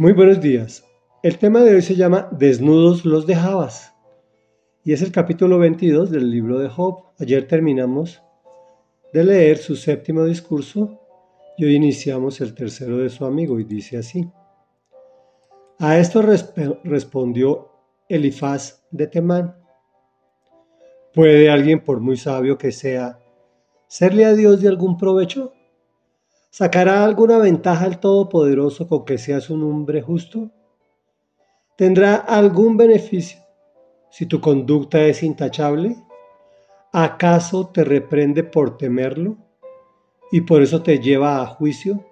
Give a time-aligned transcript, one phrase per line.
[0.00, 0.82] Muy buenos días.
[1.22, 3.92] El tema de hoy se llama Desnudos los dejabas
[4.82, 7.02] y es el capítulo 22 del libro de Job.
[7.18, 8.22] Ayer terminamos
[9.12, 10.98] de leer su séptimo discurso
[11.58, 14.26] y hoy iniciamos el tercero de su amigo y dice así.
[15.78, 17.68] A esto respondió
[18.08, 19.54] Elifaz de Temán.
[21.12, 23.18] ¿Puede alguien, por muy sabio que sea,
[23.86, 25.52] serle a Dios de algún provecho?
[26.52, 30.50] ¿Sacará alguna ventaja el Todopoderoso con que seas un hombre justo?
[31.76, 33.38] ¿Tendrá algún beneficio
[34.10, 35.96] si tu conducta es intachable?
[36.92, 39.36] ¿Acaso te reprende por temerlo
[40.32, 42.04] y por eso te lleva a juicio?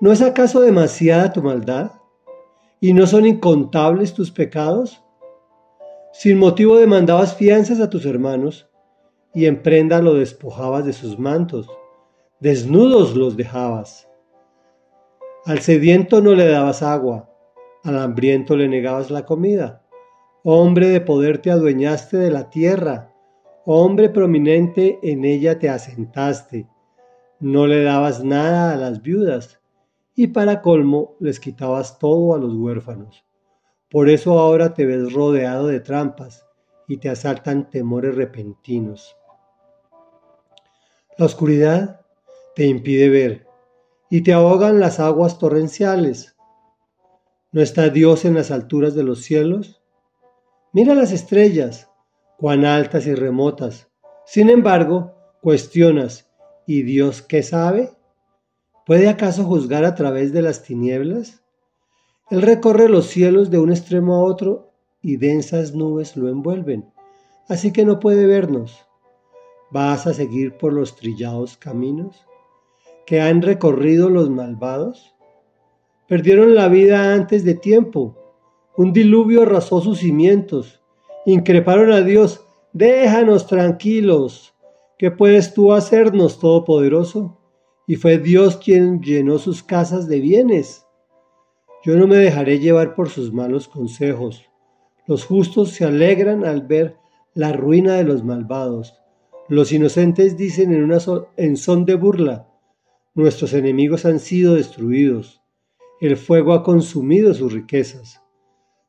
[0.00, 1.90] ¿No es acaso demasiada tu maldad
[2.78, 5.02] y no son incontables tus pecados?
[6.12, 8.70] Sin motivo demandabas fianzas a tus hermanos
[9.34, 11.68] y en prenda lo despojabas de sus mantos
[12.40, 14.08] desnudos los dejabas.
[15.46, 17.30] Al sediento no le dabas agua,
[17.82, 19.82] al hambriento le negabas la comida.
[20.42, 23.14] Hombre de poder te adueñaste de la tierra,
[23.64, 26.68] hombre prominente en ella te asentaste.
[27.40, 29.60] No le dabas nada a las viudas,
[30.14, 33.24] y para colmo les quitabas todo a los huérfanos.
[33.90, 36.46] Por eso ahora te ves rodeado de trampas
[36.88, 39.16] y te asaltan temores repentinos.
[41.18, 42.05] La oscuridad
[42.56, 43.46] te impide ver
[44.08, 46.36] y te ahogan las aguas torrenciales.
[47.52, 49.82] ¿No está Dios en las alturas de los cielos?
[50.72, 51.90] Mira las estrellas,
[52.38, 53.90] cuán altas y remotas.
[54.24, 55.12] Sin embargo,
[55.42, 56.30] cuestionas,
[56.66, 57.90] ¿y Dios qué sabe?
[58.86, 61.42] ¿Puede acaso juzgar a través de las tinieblas?
[62.30, 66.90] Él recorre los cielos de un extremo a otro y densas nubes lo envuelven,
[67.48, 68.86] así que no puede vernos.
[69.70, 72.26] ¿Vas a seguir por los trillados caminos?
[73.06, 75.14] Que han recorrido los malvados?
[76.08, 78.16] Perdieron la vida antes de tiempo.
[78.76, 80.82] Un diluvio arrasó sus cimientos.
[81.24, 82.44] Increparon a Dios.
[82.72, 84.54] Déjanos tranquilos.
[84.98, 87.38] ¿Qué puedes tú hacernos, Todopoderoso?
[87.86, 90.86] Y fue Dios quien llenó sus casas de bienes.
[91.82, 94.44] Yo no me dejaré llevar por sus malos consejos.
[95.06, 96.96] Los justos se alegran al ver
[97.34, 98.98] la ruina de los malvados.
[99.48, 100.98] Los inocentes dicen en, una
[101.36, 102.48] en son de burla,
[103.16, 105.40] Nuestros enemigos han sido destruidos.
[106.02, 108.20] El fuego ha consumido sus riquezas.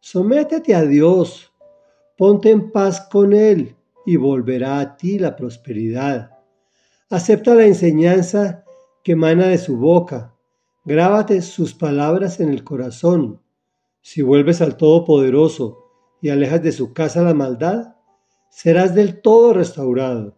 [0.00, 1.52] Sométete a Dios.
[2.18, 6.32] Ponte en paz con Él y volverá a ti la prosperidad.
[7.08, 8.64] Acepta la enseñanza
[9.04, 10.34] que emana de su boca.
[10.84, 13.40] Grábate sus palabras en el corazón.
[14.02, 15.84] Si vuelves al Todopoderoso
[16.20, 17.94] y alejas de su casa la maldad,
[18.50, 20.36] serás del todo restaurado.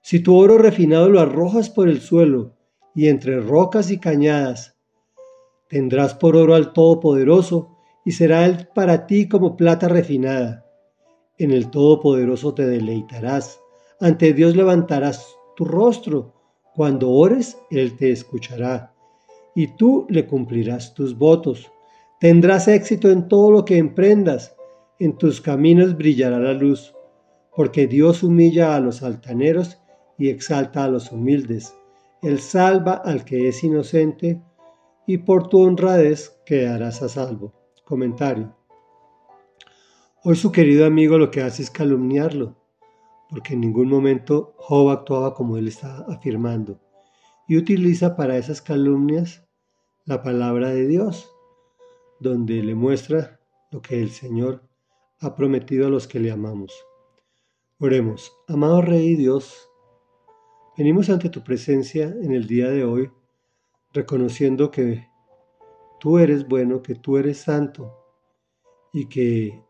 [0.00, 2.54] Si tu oro refinado lo arrojas por el suelo
[2.94, 4.76] y entre rocas y cañadas.
[5.68, 10.66] Tendrás por oro al Todopoderoso, y será él para ti como plata refinada.
[11.38, 13.60] En el Todopoderoso te deleitarás,
[14.00, 16.34] ante Dios levantarás tu rostro,
[16.74, 18.94] cuando ores, Él te escuchará,
[19.54, 21.70] y tú le cumplirás tus votos.
[22.18, 24.56] Tendrás éxito en todo lo que emprendas,
[24.98, 26.94] en tus caminos brillará la luz,
[27.54, 29.78] porque Dios humilla a los altaneros
[30.18, 31.74] y exalta a los humildes
[32.22, 34.40] él salva al que es inocente,
[35.06, 37.52] y por tu honradez quedarás a salvo.
[37.84, 38.56] Comentario.
[40.22, 42.56] Hoy su querido amigo lo que hace es calumniarlo,
[43.28, 46.80] porque en ningún momento Job actuaba como él está afirmando,
[47.48, 49.44] y utiliza para esas calumnias
[50.04, 51.28] la palabra de Dios,
[52.20, 53.40] donde le muestra
[53.72, 54.62] lo que el Señor
[55.18, 56.72] ha prometido a los que le amamos.
[57.78, 59.71] Oremos, amado Rey Dios,
[60.74, 63.10] Venimos ante tu presencia en el día de hoy
[63.92, 65.06] reconociendo que
[66.00, 67.94] tú eres bueno, que tú eres santo
[68.90, 69.62] y que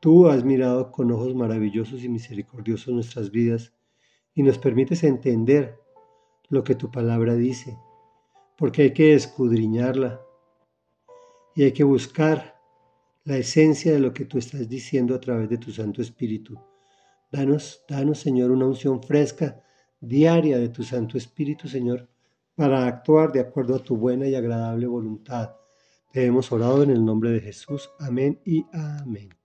[0.00, 3.72] tú has mirado con ojos maravillosos y misericordiosos nuestras vidas
[4.34, 5.78] y nos permites entender
[6.48, 7.78] lo que tu palabra dice,
[8.58, 10.20] porque hay que escudriñarla
[11.54, 12.60] y hay que buscar
[13.22, 16.58] la esencia de lo que tú estás diciendo a través de tu Santo Espíritu.
[17.30, 19.62] Danos, danos Señor, una unción fresca
[20.00, 22.08] diaria de tu Santo Espíritu, Señor,
[22.54, 25.56] para actuar de acuerdo a tu buena y agradable voluntad.
[26.12, 27.90] Te hemos orado en el nombre de Jesús.
[27.98, 29.39] Amén y amén.